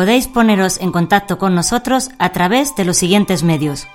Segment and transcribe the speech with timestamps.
[0.00, 3.86] Podéis poneros en contacto con nosotros a través de los siguientes medios.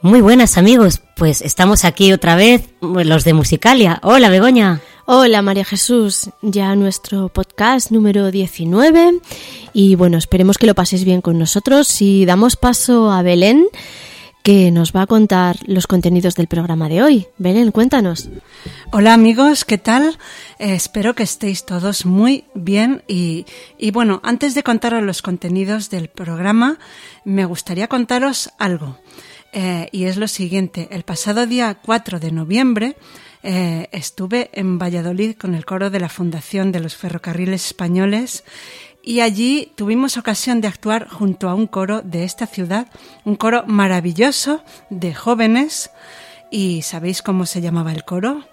[0.03, 3.99] Muy buenas amigos, pues estamos aquí otra vez, los de Musicalia.
[4.03, 4.79] Hola Begoña.
[5.13, 9.19] Hola María Jesús, ya nuestro podcast número 19
[9.73, 13.67] y bueno, esperemos que lo paséis bien con nosotros y damos paso a Belén
[14.41, 17.27] que nos va a contar los contenidos del programa de hoy.
[17.37, 18.29] Belén, cuéntanos.
[18.93, 20.17] Hola amigos, ¿qué tal?
[20.59, 23.45] Eh, espero que estéis todos muy bien y,
[23.77, 26.79] y bueno, antes de contaros los contenidos del programa,
[27.25, 28.97] me gustaría contaros algo.
[29.51, 32.95] Eh, y es lo siguiente, el pasado día 4 de noviembre
[33.43, 38.43] eh, estuve en Valladolid con el coro de la Fundación de los Ferrocarriles Españoles
[39.03, 42.87] y allí tuvimos ocasión de actuar junto a un coro de esta ciudad,
[43.25, 45.89] un coro maravilloso de jóvenes.
[46.51, 48.43] ¿Y sabéis cómo se llamaba el coro?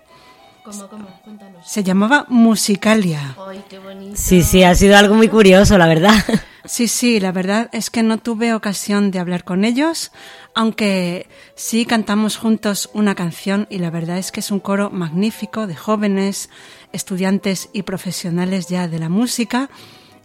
[0.70, 1.08] ¿Cómo, cómo?
[1.24, 1.66] Cuéntanos.
[1.66, 3.36] Se llamaba Musicalia.
[3.48, 4.16] Ay, qué bonito.
[4.16, 6.12] Sí, sí, ha sido algo muy curioso, la verdad.
[6.64, 10.12] Sí, sí, la verdad es que no tuve ocasión de hablar con ellos,
[10.54, 15.66] aunque sí cantamos juntos una canción y la verdad es que es un coro magnífico
[15.66, 16.50] de jóvenes,
[16.92, 19.70] estudiantes y profesionales ya de la música.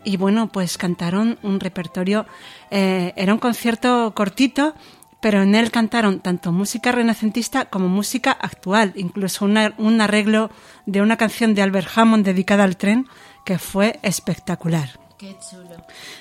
[0.03, 2.25] Y bueno, pues cantaron un repertorio,
[2.71, 4.75] eh, era un concierto cortito,
[5.23, 10.51] pero en él cantaron tanto música renacentista como música actual, incluso una- un arreglo
[10.85, 13.07] de una canción de Albert Hammond dedicada al tren
[13.45, 14.99] que fue espectacular.
[15.17, 15.77] Qué chulo.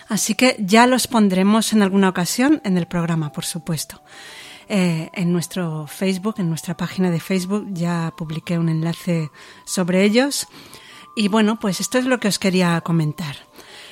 [0.08, 4.00] Así que ya los pondremos en alguna ocasión en el programa, por supuesto.
[4.68, 9.30] Eh, en nuestro Facebook, en nuestra página de Facebook, ya publiqué un enlace
[9.64, 10.46] sobre ellos.
[11.16, 13.34] Y bueno, pues esto es lo que os quería comentar.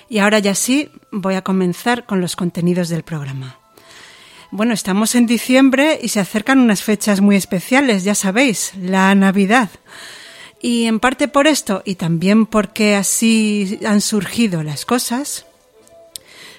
[0.08, 3.59] Y ahora ya sí, voy a comenzar con los contenidos del programa.
[4.52, 9.70] Bueno, estamos en diciembre y se acercan unas fechas muy especiales, ya sabéis, la Navidad.
[10.60, 15.46] Y en parte por esto y también porque así han surgido las cosas,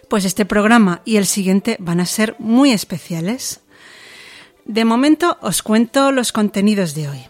[0.07, 3.59] pues este programa y el siguiente van a ser muy especiales.
[4.63, 7.25] De momento os cuento los contenidos de hoy.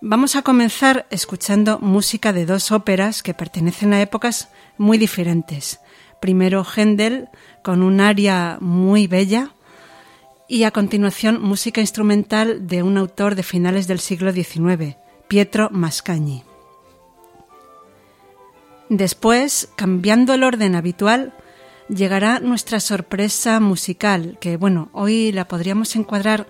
[0.00, 5.80] Vamos a comenzar escuchando música de dos óperas que pertenecen a épocas muy diferentes.
[6.20, 7.28] Primero Händel
[7.62, 9.52] con un aria muy bella
[10.48, 14.96] y a continuación música instrumental de un autor de finales del siglo XIX,
[15.28, 16.42] Pietro Mascagni.
[18.88, 21.34] Después, cambiando el orden habitual,
[21.88, 26.48] llegará nuestra sorpresa musical, que bueno, hoy la podríamos encuadrar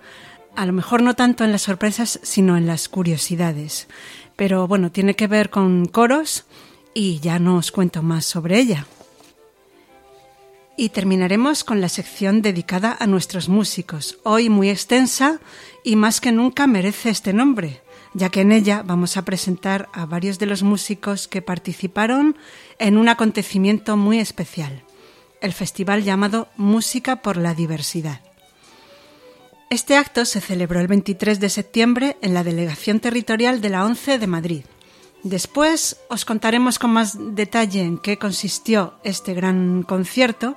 [0.55, 3.87] a lo mejor no tanto en las sorpresas, sino en las curiosidades.
[4.35, 6.45] Pero bueno, tiene que ver con coros
[6.93, 8.87] y ya no os cuento más sobre ella.
[10.79, 15.41] Y terminaremos con la sección dedicada a nuestros músicos, hoy muy extensa
[15.83, 17.81] y más que nunca merece este nombre,
[18.13, 22.37] ya que en ella vamos a presentar a varios de los músicos que participaron
[22.77, 24.83] en un acontecimiento muy especial,
[25.41, 28.21] el festival llamado Música por la Diversidad.
[29.69, 34.17] Este acto se celebró el 23 de septiembre en la Delegación Territorial de la ONCE
[34.17, 34.61] de Madrid
[35.23, 40.55] Después os contaremos con más detalle en qué consistió este gran concierto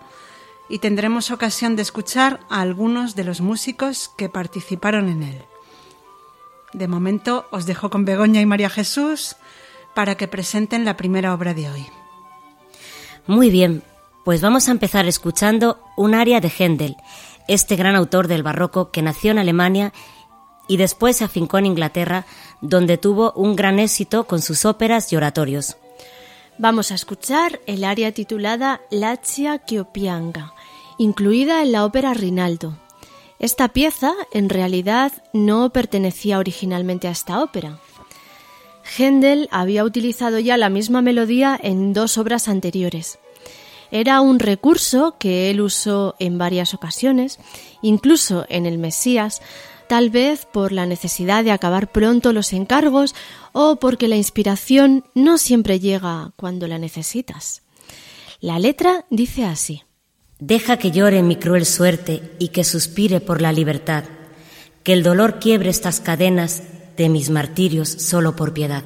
[0.68, 5.42] y tendremos ocasión de escuchar a algunos de los músicos que participaron en él.
[6.72, 9.36] De momento os dejo con Begoña y María Jesús
[9.94, 11.86] para que presenten la primera obra de hoy.
[13.26, 13.82] Muy bien,
[14.24, 16.96] pues vamos a empezar escuchando un aria de Händel,
[17.48, 19.92] este gran autor del barroco que nació en Alemania
[20.68, 22.26] y después se afincó en Inglaterra,
[22.60, 25.76] donde tuvo un gran éxito con sus óperas y oratorios.
[26.58, 30.54] Vamos a escuchar el aria titulada Lachia Chiopianga,
[30.98, 32.76] incluida en la ópera Rinaldo.
[33.38, 37.80] Esta pieza, en realidad, no pertenecía originalmente a esta ópera.
[38.96, 43.18] Händel había utilizado ya la misma melodía en dos obras anteriores.
[43.90, 47.38] Era un recurso que él usó en varias ocasiones,
[47.82, 49.42] incluso en el Mesías,
[49.92, 53.14] tal vez por la necesidad de acabar pronto los encargos
[53.52, 57.60] o porque la inspiración no siempre llega cuando la necesitas.
[58.40, 59.82] La letra dice así.
[60.38, 64.04] Deja que llore mi cruel suerte y que suspire por la libertad,
[64.82, 66.62] que el dolor quiebre estas cadenas
[66.96, 68.84] de mis martirios solo por piedad.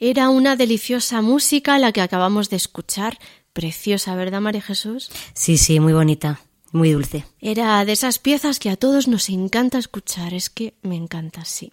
[0.00, 3.18] Era una deliciosa música la que acabamos de escuchar.
[3.52, 5.10] Preciosa, ¿verdad, María Jesús?
[5.34, 6.40] Sí, sí, muy bonita,
[6.70, 7.24] muy dulce.
[7.40, 10.34] Era de esas piezas que a todos nos encanta escuchar.
[10.34, 11.72] Es que me encanta, sí.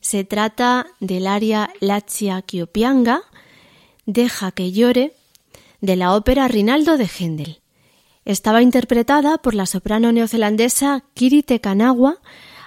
[0.00, 3.22] Se trata del aria Lachia Kiopianga,
[4.06, 5.12] Deja que llore,
[5.82, 7.60] de la ópera Rinaldo de Händel.
[8.24, 12.16] Estaba interpretada por la soprano neozelandesa Kiri Tekanawa,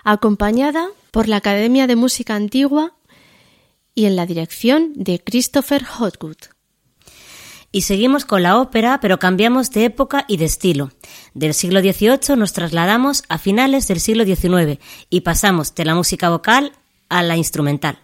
[0.04, 2.94] acompañada por la Academia de Música Antigua
[3.96, 6.38] y en la dirección de Christopher Hotwood.
[7.72, 10.92] Y seguimos con la ópera, pero cambiamos de época y de estilo.
[11.34, 14.80] Del siglo XVIII nos trasladamos a finales del siglo XIX
[15.10, 16.74] y pasamos de la música vocal
[17.08, 18.00] a la instrumental.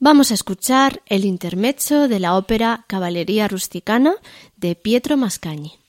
[0.00, 4.14] Vamos a escuchar el intermezzo de la ópera Caballería Rusticana
[4.56, 5.83] de Pietro Mascagni.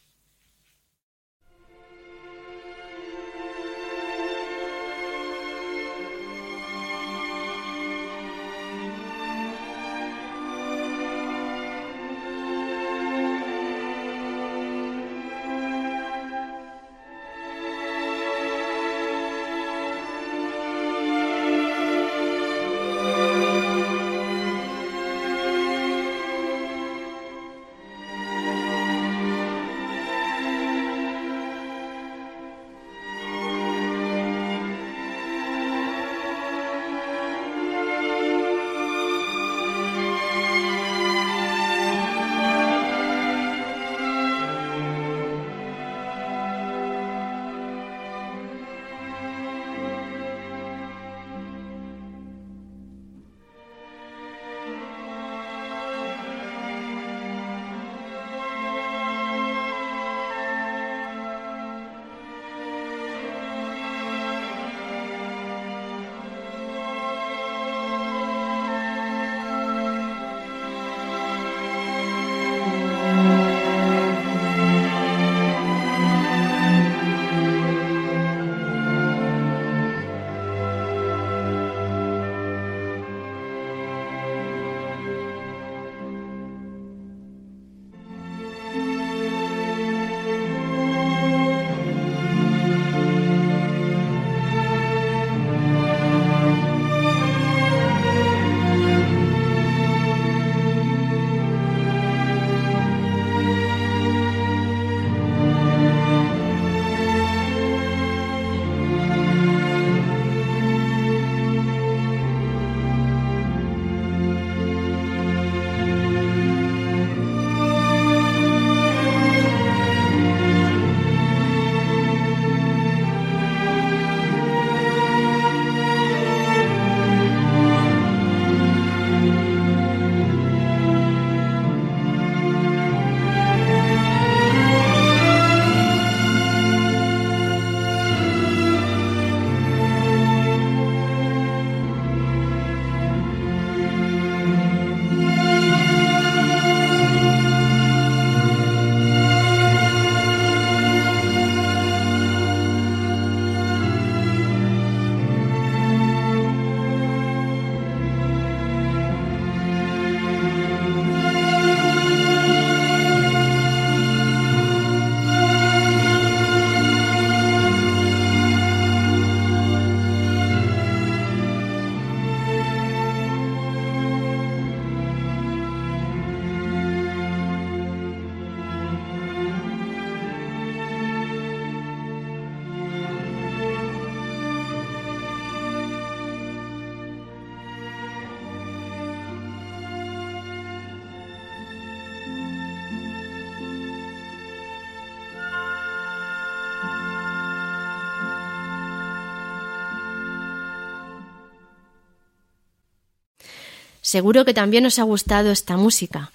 [204.06, 206.32] Seguro que también os ha gustado esta música.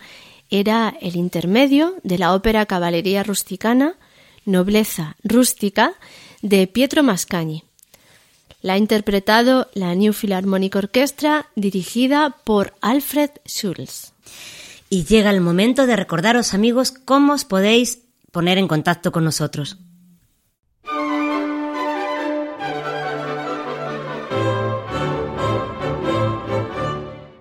[0.51, 3.95] Era el intermedio de la ópera Caballería Rusticana,
[4.45, 5.93] Nobleza Rústica,
[6.43, 7.63] de Pietro Mascagni.
[8.61, 14.15] La ha interpretado la New Philharmonic Orchestra, dirigida por Alfred Schulz.
[14.89, 18.01] Y llega el momento de recordaros, amigos, cómo os podéis
[18.33, 19.79] poner en contacto con nosotros.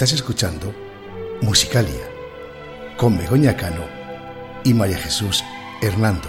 [0.00, 0.74] Estás escuchando
[1.42, 2.08] Musicalia
[2.96, 3.84] con Begoña Cano
[4.64, 5.44] y María Jesús
[5.82, 6.26] Hernando.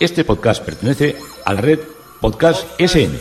[0.00, 1.78] Este podcast pertenece a la red
[2.20, 3.20] Podcast SN.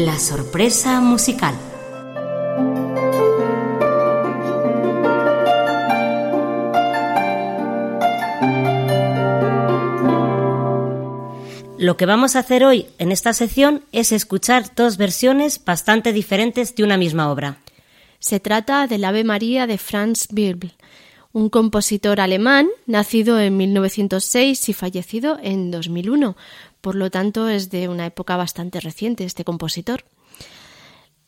[0.00, 1.56] La sorpresa musical.
[11.78, 16.76] Lo que vamos a hacer hoy en esta sección es escuchar dos versiones bastante diferentes
[16.76, 17.58] de una misma obra.
[18.20, 20.74] Se trata del Ave María de Franz Birbl,
[21.32, 26.36] un compositor alemán nacido en 1906 y fallecido en 2001.
[26.80, 30.04] Por lo tanto, es de una época bastante reciente este compositor.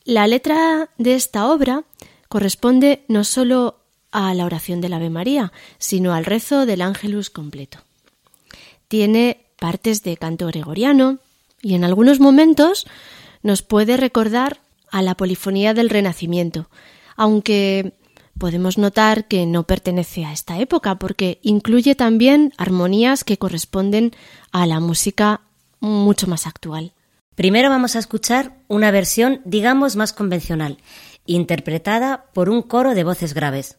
[0.04, 1.84] La letra de esta obra
[2.28, 3.76] corresponde no solo
[4.12, 7.78] a la oración del Ave María, sino al rezo del Ángelus completo.
[8.88, 11.18] Tiene partes de canto gregoriano
[11.62, 12.86] y en algunos momentos
[13.42, 14.60] nos puede recordar
[14.90, 16.68] a la polifonía del Renacimiento,
[17.16, 17.92] aunque
[18.40, 24.10] podemos notar que no pertenece a esta época porque incluye también armonías que corresponden
[24.50, 25.42] a la música
[25.78, 26.92] mucho más actual.
[27.36, 30.78] Primero vamos a escuchar una versión, digamos, más convencional,
[31.26, 33.78] interpretada por un coro de voces graves.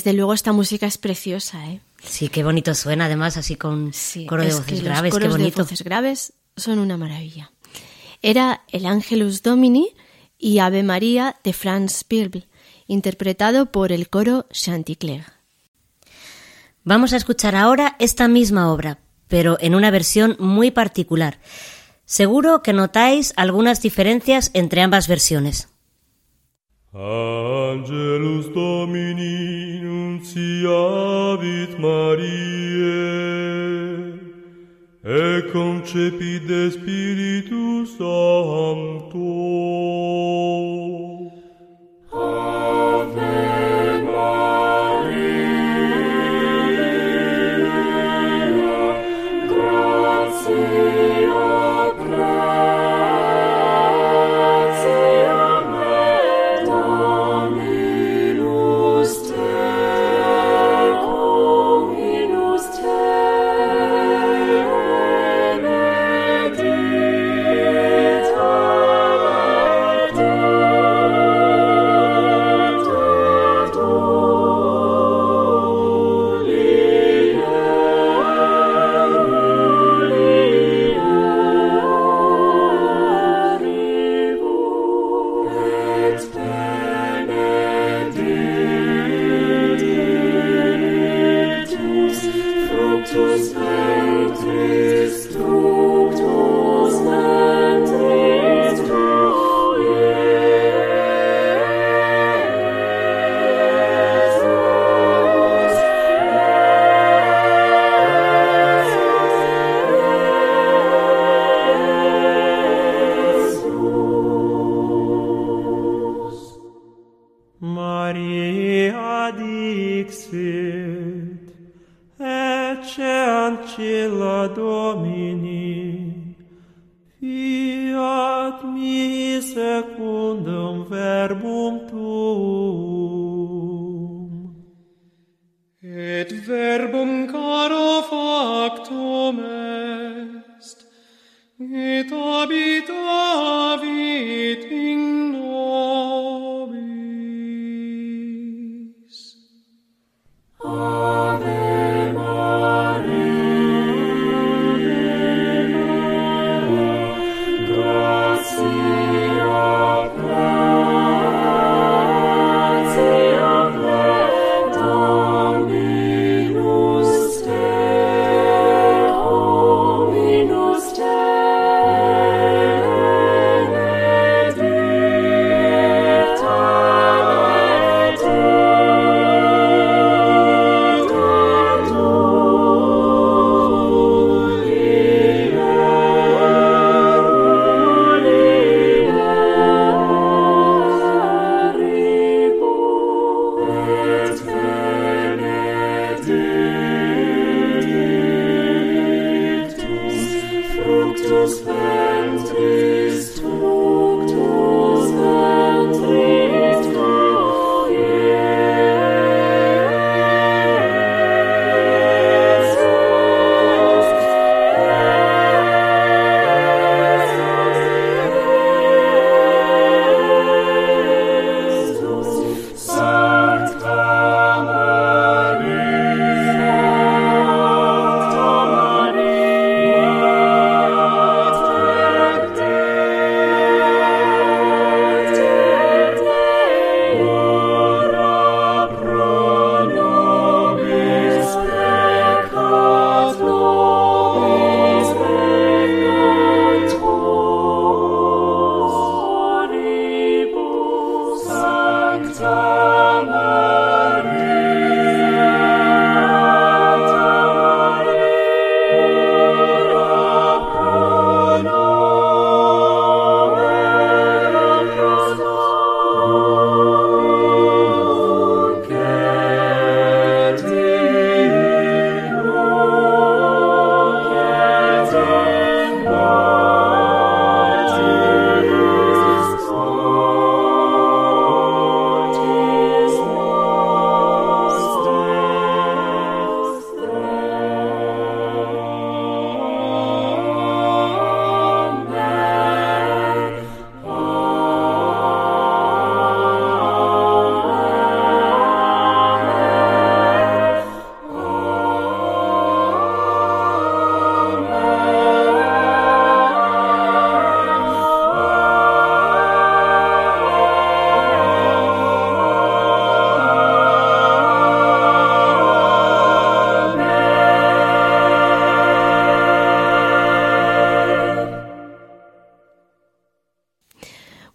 [0.00, 1.82] Desde luego esta música es preciosa, ¿eh?
[2.02, 3.92] Sí, qué bonito suena, además, así con
[4.26, 5.56] coro de voces graves, qué bonito.
[5.58, 7.52] de voces graves son una maravilla.
[8.22, 9.88] Era el Angelus Domini
[10.38, 12.48] y Ave María de Franz Birble,
[12.86, 15.26] interpretado por el coro Chanticleer.
[16.82, 21.40] Vamos a escuchar ahora esta misma obra, pero en una versión muy particular.
[22.06, 25.68] Seguro que notáis algunas diferencias entre ambas versiones.
[27.70, 32.28] Angelus Domini nunciavit Mariae,
[35.04, 39.20] e concepit de Spiritus Sancto.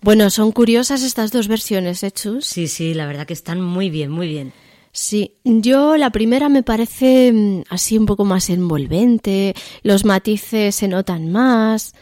[0.06, 2.46] Bueno, son curiosas estas dos versiones, ¿eh, Chus?
[2.46, 4.54] Sí, sí, la verdad que están muy bien, muy bien.
[4.91, 10.88] Sí, yo la primera me parece mm, así un poco más envolvente, los matices se
[10.88, 11.96] notan más.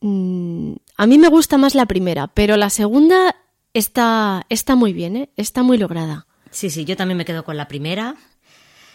[0.00, 3.34] Mm, A mí me gusta más la primera, pero la segunda
[3.74, 5.30] está, está muy bien, ¿eh?
[5.36, 6.28] está muy lograda.
[6.52, 8.14] Sí, sí, yo también me quedo con la primera.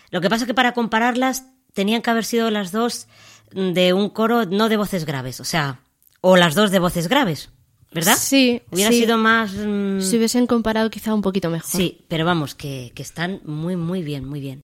[0.09, 3.07] Lo que pasa es que para compararlas tenían que haber sido las dos
[3.51, 5.81] de un coro no de voces graves, o sea,
[6.21, 7.49] o las dos de voces graves,
[7.95, 8.17] ¿verdad?
[8.19, 8.99] Sí, Hubiera sí.
[8.99, 9.53] sido más...
[9.53, 11.71] mm, Si hubiesen comparado quizá un poquito mejor.
[11.71, 14.61] Sí, pero vamos, que, que están muy, muy bien, muy bien.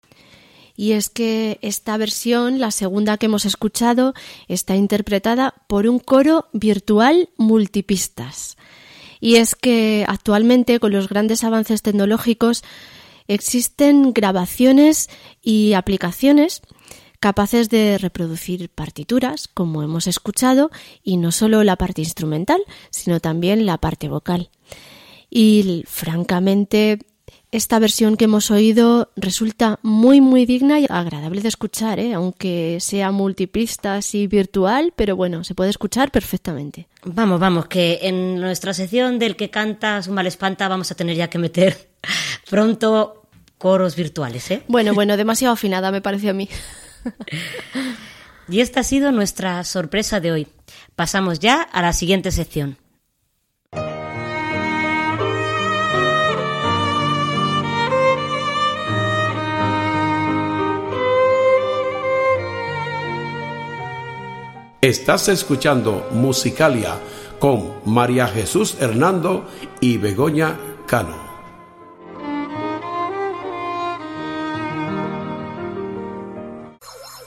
[0.76, 4.14] Y es que esta versión, la segunda que hemos escuchado,
[4.46, 8.56] está interpretada por un coro virtual multipistas.
[9.20, 12.62] Y es que actualmente, con los grandes avances tecnológicos,
[13.26, 15.08] existen grabaciones
[15.42, 16.60] y aplicaciones
[17.20, 20.70] capaces de reproducir partituras, como hemos escuchado,
[21.02, 24.50] y no solo la parte instrumental, sino también la parte vocal.
[25.30, 26.98] Y francamente,
[27.52, 32.14] esta versión que hemos oído resulta muy muy digna y agradable de escuchar, ¿eh?
[32.14, 36.88] aunque sea multipistas y virtual, pero bueno, se puede escuchar perfectamente.
[37.04, 41.16] Vamos, vamos, que en nuestra sección del que canta su mal espanta vamos a tener
[41.16, 41.88] ya que meter
[42.50, 43.22] pronto
[43.58, 44.62] coros virtuales, ¿eh?
[44.68, 46.48] Bueno, bueno, demasiado afinada me parece a mí.
[48.48, 50.48] Y esta ha sido nuestra sorpresa de hoy.
[50.94, 52.78] Pasamos ya a la siguiente sección.
[64.80, 66.94] Estás escuchando Musicalia
[67.40, 69.48] con María Jesús Hernando
[69.80, 71.25] y Begoña Cano.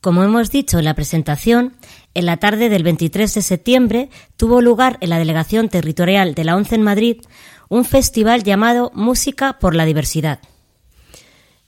[0.00, 1.74] Como hemos dicho en la presentación,
[2.14, 6.56] en la tarde del 23 de septiembre tuvo lugar en la Delegación Territorial de la
[6.56, 7.18] ONCE en Madrid
[7.68, 10.40] un festival llamado Música por la Diversidad.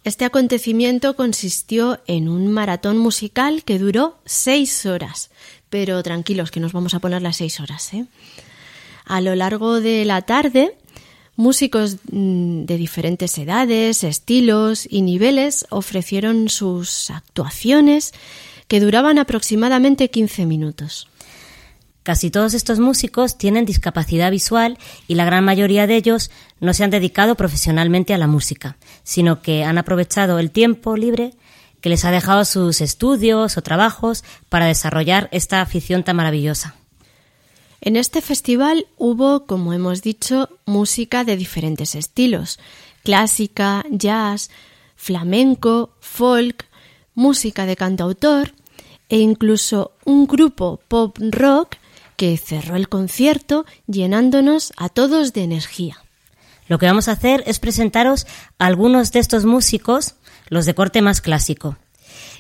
[0.03, 5.31] Este acontecimiento consistió en un maratón musical que duró seis horas,
[5.69, 7.93] pero tranquilos que nos vamos a poner las seis horas.
[7.93, 8.07] ¿eh?
[9.05, 10.77] A lo largo de la tarde,
[11.37, 18.13] músicos mm, de diferentes edades, estilos y niveles ofrecieron sus actuaciones
[18.69, 21.09] que duraban aproximadamente 15 minutos.
[22.03, 24.77] Casi todos estos músicos tienen discapacidad visual
[25.07, 29.41] y la gran mayoría de ellos no se han dedicado profesionalmente a la música, sino
[29.41, 31.35] que han aprovechado el tiempo libre
[31.81, 36.75] que les ha dejado sus estudios o trabajos para desarrollar esta afición tan maravillosa.
[37.85, 42.61] En este festival hubo, como hemos dicho, música de diferentes estilos,
[43.03, 44.51] clásica, jazz,
[44.95, 46.65] flamenco, folk,
[47.17, 48.55] música de cantautor
[49.09, 51.75] e incluso un grupo pop rock
[52.17, 55.97] que cerró el concierto llenándonos a todos de energía.
[56.69, 58.29] Lo que vamos a hacer es presentaros
[58.61, 60.15] a algunos de estos músicos,
[60.49, 61.77] los de corte más clásico,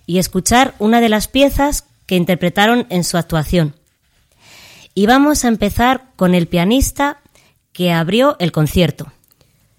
[0.06, 3.74] y escuchar una de las piezas que interpretaron en su actuación.
[4.94, 7.20] Y vamos a empezar con el pianista
[7.72, 9.12] que abrió el concierto.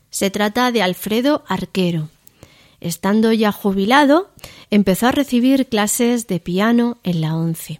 [0.09, 2.09] Se trata de Alfredo Arquero.
[2.81, 4.31] Estando ya jubilado,
[4.69, 7.79] empezó a recibir clases de piano en la ONCE.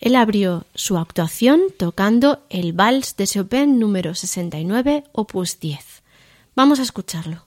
[0.00, 6.02] Él abrió su actuación tocando el Vals de Chopin número 69, opus 10.
[6.54, 7.46] Vamos a escucharlo.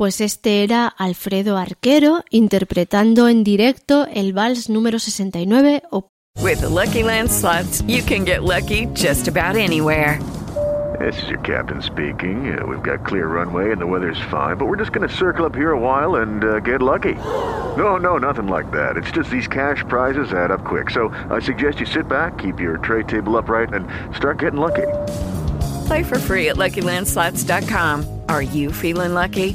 [0.00, 6.08] Pues este era Alfredo Arquero interpretando en directo el vals número 69 o
[6.42, 10.18] With the Lucky Land slots, you can get lucky just about anywhere.
[10.98, 12.50] This is your captain speaking.
[12.50, 15.44] Uh, we've got clear runway and the weather's fine, but we're just going to circle
[15.44, 17.16] up here a while and uh, get lucky.
[17.76, 18.96] No, no, nothing like that.
[18.96, 20.88] It's just these cash prizes add up quick.
[20.88, 23.86] So I suggest you sit back, keep your tray table upright, and
[24.16, 24.88] start getting lucky.
[25.88, 28.22] Play for free at LuckyLandSlots.com.
[28.30, 29.54] Are you feeling lucky?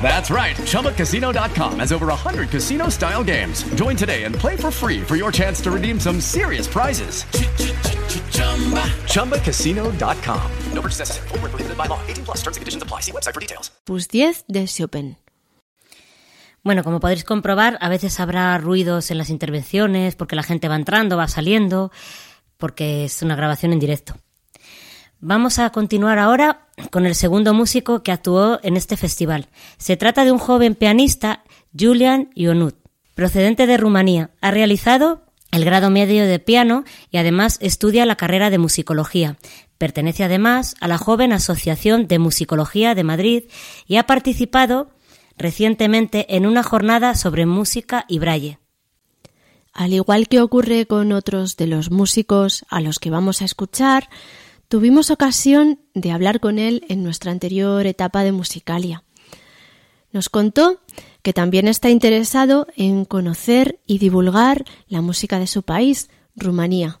[0.00, 0.56] That's right.
[0.56, 3.64] ChumbaCasino.com has over 100 casino style games.
[3.74, 7.24] Join today and play for free for your chance to redeem some serious prizes.
[9.12, 10.50] ChumbaCasino.com.
[10.72, 11.28] No purchase necessary.
[11.76, 12.00] By law.
[12.06, 13.00] 18 plus terms and conditions apply.
[13.02, 13.70] See website for details.
[13.84, 15.18] Pues 10 de Chopin.
[16.64, 20.76] Bueno, como podréis comprobar, a veces habrá ruidos en las intervenciones porque la gente va
[20.76, 21.90] entrando, va saliendo,
[22.56, 24.16] porque es una grabación en directo.
[25.20, 29.48] Vamos a continuar ahora con el segundo músico que actuó en este festival.
[29.76, 31.42] Se trata de un joven pianista,
[31.76, 32.76] Julian Ionut,
[33.16, 34.30] procedente de Rumanía.
[34.40, 39.38] Ha realizado el grado medio de piano y además estudia la carrera de musicología.
[39.76, 43.44] Pertenece además a la joven Asociación de Musicología de Madrid
[43.88, 44.90] y ha participado
[45.36, 48.60] recientemente en una jornada sobre música y braille.
[49.72, 54.08] Al igual que ocurre con otros de los músicos a los que vamos a escuchar,
[54.68, 59.02] Tuvimos ocasión de hablar con él en nuestra anterior etapa de Musicalia.
[60.12, 60.82] Nos contó
[61.22, 67.00] que también está interesado en conocer y divulgar la música de su país, Rumanía.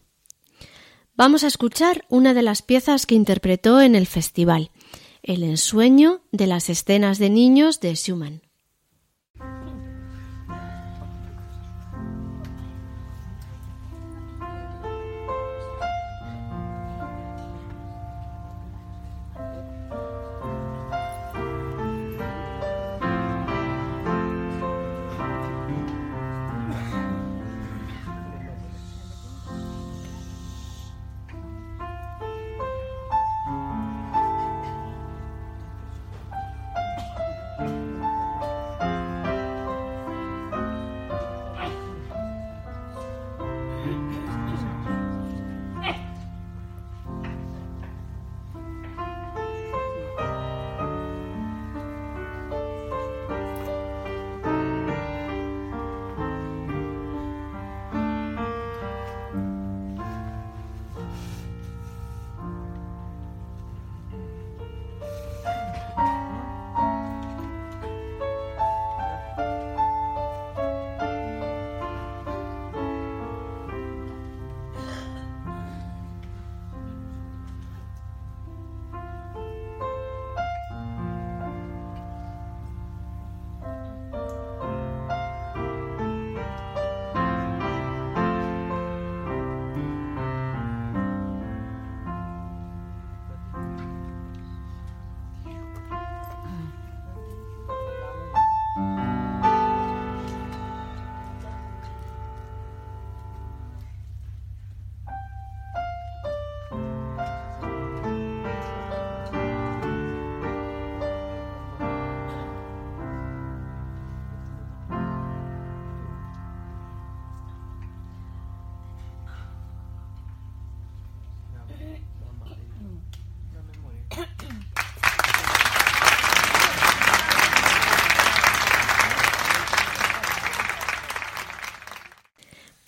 [1.14, 4.70] Vamos a escuchar una de las piezas que interpretó en el festival,
[5.22, 8.47] El ensueño de las escenas de niños de Schumann.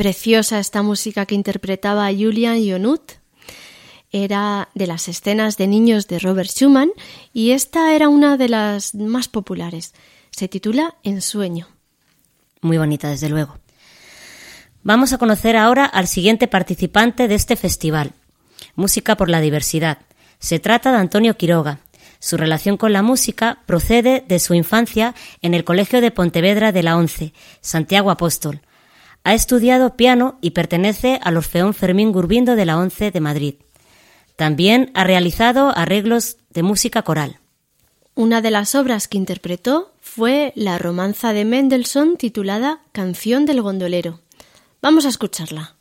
[0.00, 3.02] Preciosa esta música que interpretaba Julian Ionut.
[4.10, 6.90] Era de las escenas de niños de Robert Schumann
[7.34, 9.92] y esta era una de las más populares.
[10.30, 11.68] Se titula Ensueño.
[12.62, 13.58] Muy bonita, desde luego.
[14.82, 18.12] Vamos a conocer ahora al siguiente participante de este festival,
[18.76, 19.98] Música por la Diversidad.
[20.38, 21.80] Se trata de Antonio Quiroga.
[22.20, 26.84] Su relación con la música procede de su infancia en el Colegio de Pontevedra de
[26.84, 28.62] la Once, Santiago Apóstol,
[29.24, 33.54] ha estudiado piano y pertenece al Orfeón Fermín Gurbindo de la ONCE de Madrid.
[34.36, 37.38] También ha realizado arreglos de música coral.
[38.14, 44.20] Una de las obras que interpretó fue la romanza de Mendelssohn titulada Canción del gondolero.
[44.82, 45.76] Vamos a escucharla.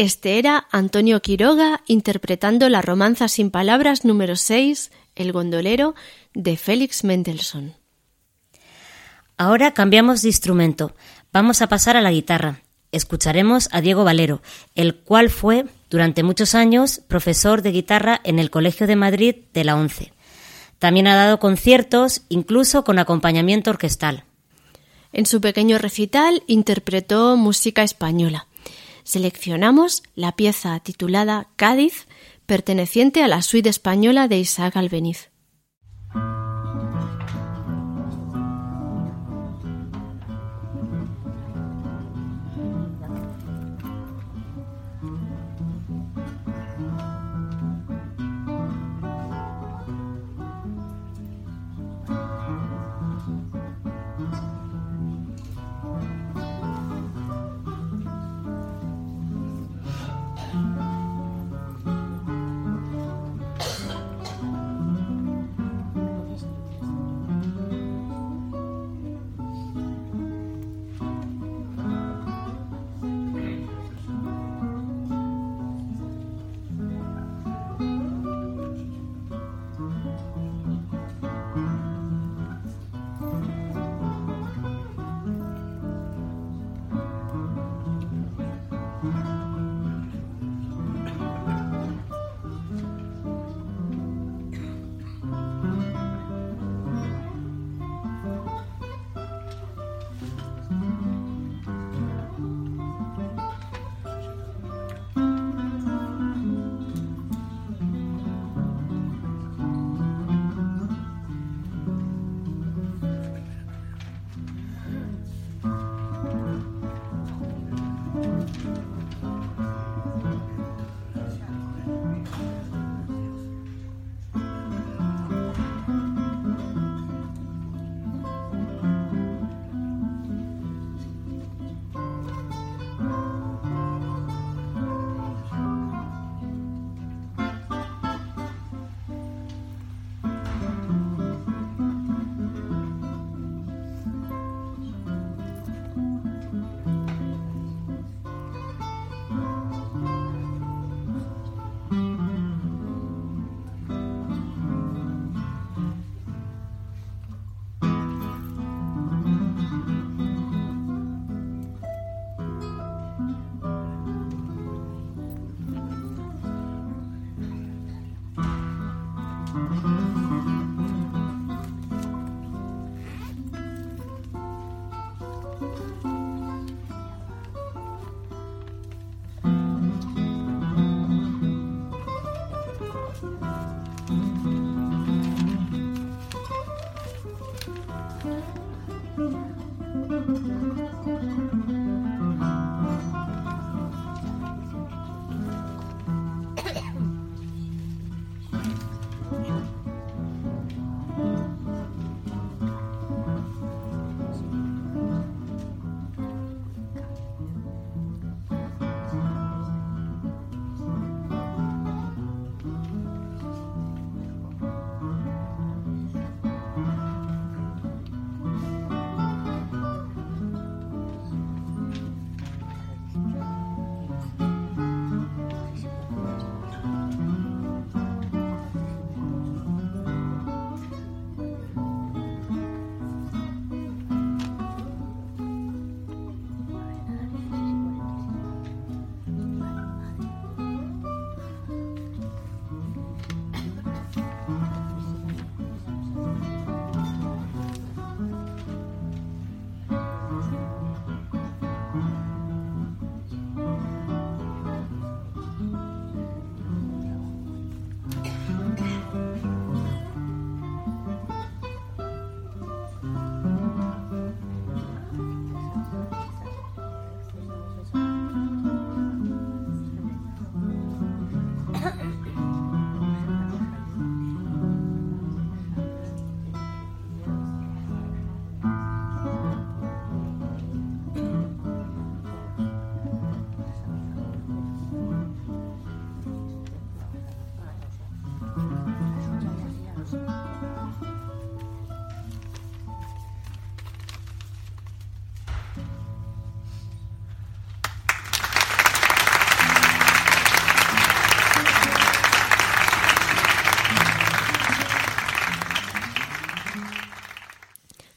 [0.00, 5.94] Este era Antonio Quiroga interpretando la romanza sin palabras número 6, El gondolero,
[6.32, 7.74] de Félix Mendelssohn.
[9.36, 10.94] Ahora cambiamos de instrumento.
[11.34, 12.62] Vamos a pasar a la guitarra.
[12.92, 14.40] Escucharemos a Diego Valero,
[14.74, 19.64] el cual fue, durante muchos años, profesor de guitarra en el Colegio de Madrid de
[19.64, 20.14] la ONCE.
[20.78, 24.24] También ha dado conciertos, incluso con acompañamiento orquestal.
[25.12, 28.46] En su pequeño recital interpretó música española.
[29.10, 32.06] Seleccionamos la pieza titulada Cádiz,
[32.46, 35.29] perteneciente a la suite española de Isaac Albeniz.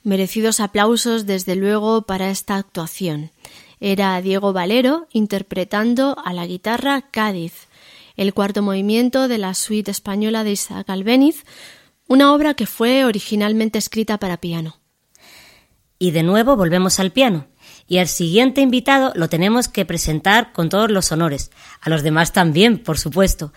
[0.04, 3.32] Merecidos aplausos, desde luego, para esta actuación.
[3.80, 7.68] Era Diego Valero interpretando a la guitarra Cádiz,
[8.18, 11.46] el cuarto movimiento de la suite española de Isaac Albéniz,
[12.08, 14.76] una obra que fue originalmente escrita para piano.
[16.00, 17.48] Y de nuevo volvemos al piano.
[17.88, 21.50] Y al siguiente invitado lo tenemos que presentar con todos los honores.
[21.80, 23.54] A los demás también, por supuesto.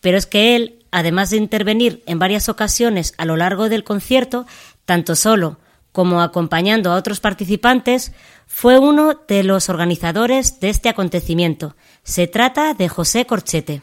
[0.00, 4.46] Pero es que él, además de intervenir en varias ocasiones a lo largo del concierto,
[4.84, 5.58] tanto solo
[5.92, 8.12] como acompañando a otros participantes,
[8.46, 11.76] fue uno de los organizadores de este acontecimiento.
[12.02, 13.82] Se trata de José Corchete.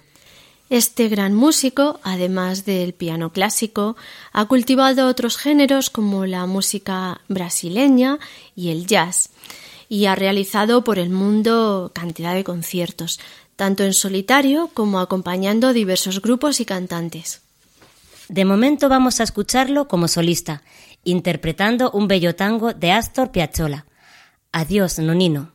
[0.70, 3.96] Este gran músico, además del piano clásico,
[4.34, 8.18] ha cultivado otros géneros como la música brasileña
[8.56, 9.30] y el jazz,
[9.90, 13.20] y ha realizado por el mundo cantidad de conciertos,
[13.56, 17.42] tanto en solitario como acompañando diversos grupos y cantantes.
[18.28, 20.64] De momento vamos a escucharlo como solista,
[21.06, 23.86] interpretando un bello tango de Astor Piazzolla.
[24.52, 25.55] Adiós, Nonino.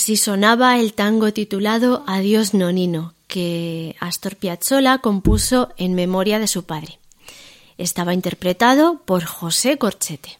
[0.00, 6.64] Así sonaba el tango titulado Adiós Nonino, que Astor Piazzolla compuso en memoria de su
[6.64, 6.98] padre.
[7.76, 10.38] Estaba interpretado por José Corchete.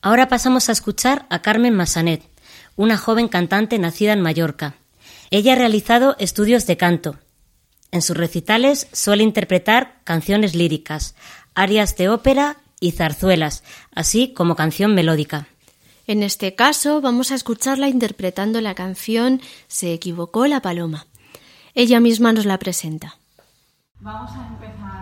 [0.00, 2.22] Ahora pasamos a escuchar a Carmen Massanet,
[2.76, 4.76] una joven cantante nacida en Mallorca.
[5.32, 7.16] Ella ha realizado estudios de canto.
[7.90, 11.16] En sus recitales suele interpretar canciones líricas,
[11.56, 15.48] arias de ópera y zarzuelas, así como canción melódica.
[16.06, 21.06] En este caso vamos a escucharla interpretando la canción Se equivocó la paloma.
[21.74, 23.18] Ella misma nos la presenta.
[24.00, 25.01] Vamos a empezar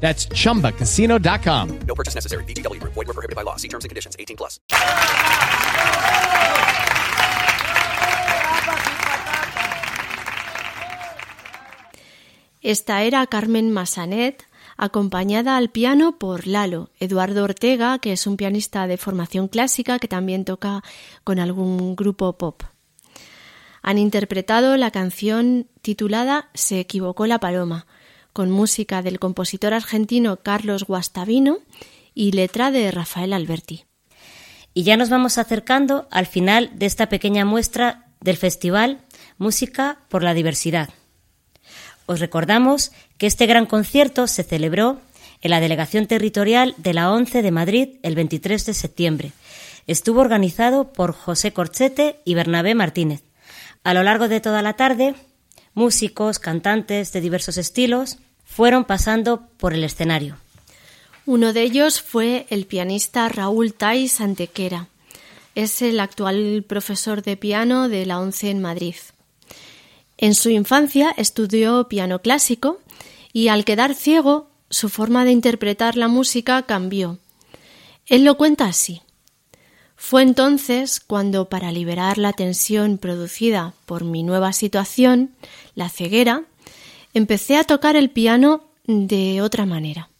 [0.00, 1.80] That's chumbacasino.com.
[1.86, 2.44] No purchase necessary.
[2.44, 2.94] VGW Group.
[2.94, 3.56] Void were prohibited by law.
[3.56, 4.16] See terms and conditions.
[4.18, 4.58] 18 plus.
[12.60, 14.44] Esta era Carmen Massanet,
[14.76, 20.08] acompañada al piano por Lalo, Eduardo Ortega, que es un pianista de formación clásica que
[20.08, 20.82] también toca
[21.24, 22.62] con algún grupo pop.
[23.80, 27.86] Han interpretado la canción titulada Se equivocó la paloma,
[28.38, 31.58] con música del compositor argentino Carlos Guastavino
[32.14, 33.84] y letra de Rafael Alberti.
[34.72, 39.00] Y ya nos vamos acercando al final de esta pequeña muestra del festival
[39.38, 40.90] Música por la Diversidad.
[42.06, 45.00] Os recordamos que este gran concierto se celebró
[45.40, 49.32] en la Delegación Territorial de la ONCE de Madrid el 23 de septiembre.
[49.88, 53.24] Estuvo organizado por José Corchete y Bernabé Martínez.
[53.82, 55.16] A lo largo de toda la tarde,
[55.74, 58.18] músicos, cantantes de diversos estilos
[58.48, 60.36] fueron pasando por el escenario.
[61.26, 64.88] Uno de ellos fue el pianista Raúl Tais Antequera.
[65.54, 68.96] Es el actual profesor de piano de la ONCE en Madrid.
[70.16, 72.80] En su infancia estudió piano clásico
[73.32, 77.18] y al quedar ciego su forma de interpretar la música cambió.
[78.06, 79.02] Él lo cuenta así.
[79.94, 85.34] Fue entonces cuando, para liberar la tensión producida por mi nueva situación,
[85.74, 86.44] la ceguera,
[87.14, 90.10] empecé a tocar el piano de otra manera,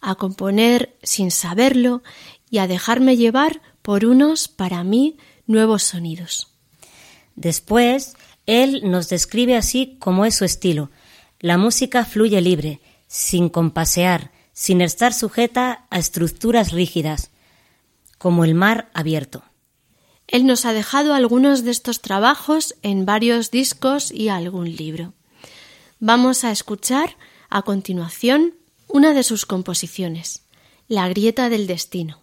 [0.00, 2.02] a componer sin saberlo
[2.50, 6.48] y a dejarme llevar por unos, para mí, nuevos sonidos.
[7.36, 10.90] Después, él nos describe así como es su estilo.
[11.40, 17.30] La música fluye libre, sin compasear, sin estar sujeta a estructuras rígidas,
[18.18, 19.44] como el mar abierto.
[20.26, 25.14] Él nos ha dejado algunos de estos trabajos en varios discos y algún libro.
[26.00, 27.16] Vamos a escuchar
[27.50, 28.54] a continuación
[28.86, 30.44] una de sus composiciones,
[30.86, 32.22] La grieta del destino.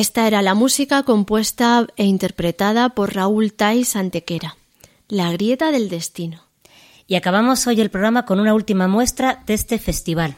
[0.00, 4.56] Esta era la música compuesta e interpretada por Raúl Tais Antequera,
[5.08, 6.42] La grieta del destino.
[7.06, 10.36] Y acabamos hoy el programa con una última muestra de este festival,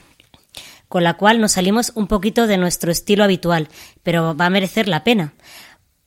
[0.88, 3.68] con la cual nos salimos un poquito de nuestro estilo habitual,
[4.02, 5.32] pero va a merecer la pena.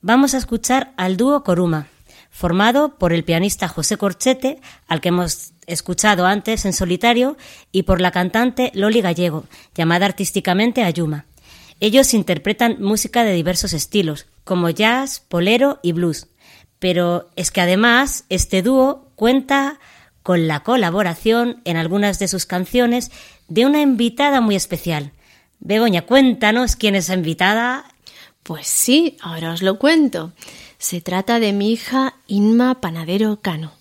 [0.02, 1.86] Vamos a escuchar al dúo Coruma,
[2.28, 7.38] formado por el pianista José Corchete, al que hemos escuchado antes en solitario,
[7.72, 11.24] y por la cantante Loli Gallego, llamada artísticamente Ayuma.
[11.80, 16.28] Ellos interpretan música de diversos estilos, como jazz, polero y blues.
[16.78, 19.78] Pero es que además este dúo cuenta
[20.22, 23.10] con la colaboración en algunas de sus canciones
[23.48, 25.12] de una invitada muy especial.
[25.60, 27.84] Begoña, cuéntanos quién es esa invitada.
[28.42, 30.32] Pues sí, ahora os lo cuento.
[30.78, 33.72] Se trata de mi hija Inma Panadero Cano.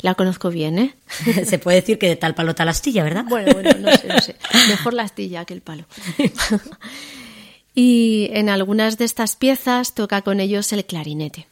[0.00, 0.94] La conozco bien, ¿eh?
[1.46, 3.24] Se puede decir que de tal palo tal astilla, ¿verdad?
[3.28, 4.36] Bueno, bueno, no sé, no sé.
[4.68, 5.84] Mejor la astilla que el palo.
[7.74, 11.46] y en algunas de estas piezas toca con ellos el clarinete.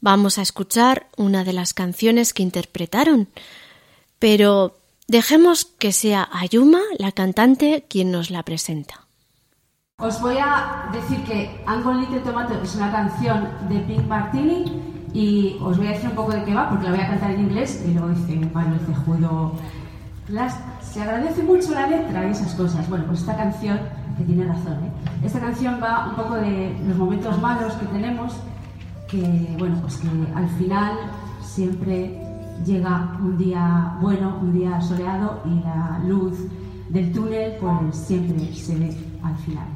[0.00, 3.28] Vamos a escuchar una de las canciones que interpretaron,
[4.18, 9.02] pero dejemos que sea Ayuma, la cantante, quien nos la presenta.
[9.98, 14.64] Os voy a decir que Angle Little Tomato es una canción de Pink Martini
[15.14, 17.30] y os voy a decir un poco de qué va porque la voy a cantar
[17.30, 19.52] en inglés y luego dice, bueno, el cejudo.
[20.28, 22.88] Las, se agradece mucho la letra y esas cosas.
[22.88, 23.78] Bueno, pues esta canción,
[24.22, 24.92] tiene razón, ¿eh?
[25.24, 28.34] esta canción va un poco de los momentos malos que tenemos,
[29.08, 30.96] que, bueno, pues que al final
[31.42, 32.18] siempre
[32.64, 36.38] llega un día bueno, un día soleado y la luz
[36.88, 39.66] del túnel pues siempre se ve al final.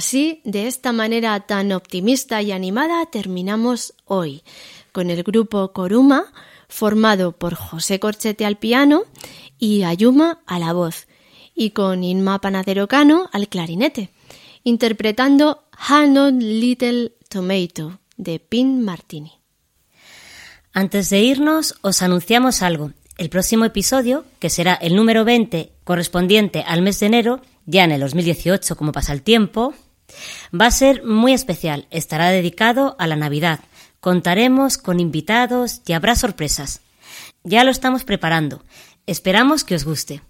[0.00, 4.42] Así, de esta manera tan optimista y animada, terminamos hoy
[4.92, 6.32] con el grupo Coruma,
[6.70, 9.02] formado por José Corchete al piano
[9.58, 11.06] y Ayuma a la voz,
[11.54, 14.08] y con Inma Panadero Cano al clarinete,
[14.64, 19.32] interpretando Hannah Little Tomato de Pin Martini.
[20.72, 22.92] Antes de irnos, os anunciamos algo.
[23.18, 27.92] El próximo episodio, que será el número 20 correspondiente al mes de enero, ya en
[27.92, 29.74] el 2018 como pasa el tiempo,
[30.58, 31.86] va a ser muy especial.
[31.90, 33.60] Estará dedicado a la Navidad.
[34.00, 36.80] Contaremos con invitados y habrá sorpresas.
[37.44, 38.62] Ya lo estamos preparando.
[39.06, 40.22] Esperamos que os guste.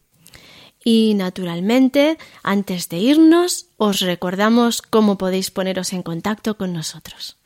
[0.84, 7.36] Y naturalmente, antes de irnos, os recordamos cómo podéis poneros en contacto con nosotros.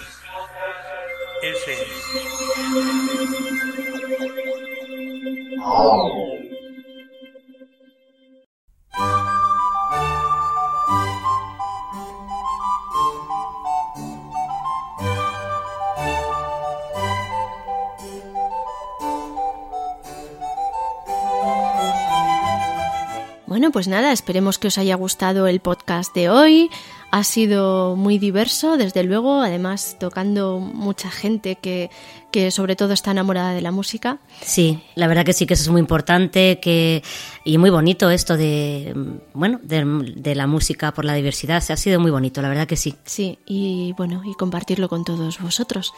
[23.71, 26.69] Bueno, pues nada, esperemos que os haya gustado el podcast de hoy.
[27.09, 31.89] Ha sido muy diverso, desde luego, además tocando mucha gente que,
[32.31, 34.19] que sobre todo está enamorada de la música.
[34.41, 37.01] Sí, la verdad que sí que eso es muy importante que,
[37.45, 38.93] y muy bonito esto de,
[39.33, 39.85] bueno, de,
[40.17, 41.63] de la música por la diversidad.
[41.69, 42.95] Ha sido muy bonito, la verdad que sí.
[43.05, 45.93] Sí, y bueno, y compartirlo con todos vosotros.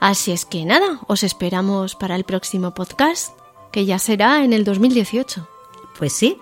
[0.00, 3.34] Así es que nada, os esperamos para el próximo podcast,
[3.70, 5.46] que ya será en el 2018.
[5.98, 6.38] Pues sí.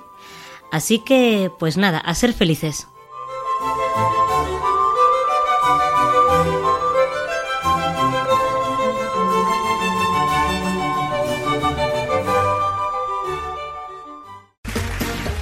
[0.70, 2.86] Así que, pues nada, a ser felices.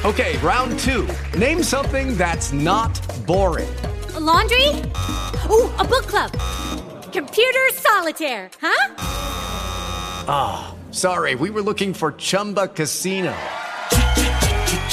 [0.04, 1.08] Okay, round two.
[1.38, 2.92] Name something that's not
[3.26, 3.74] boring.
[4.14, 4.68] A laundry?
[5.50, 6.30] Ooh, a book club.
[7.10, 8.94] Computer solitaire, huh?
[10.28, 13.34] Ah, sorry, we were looking for Chumba Casino.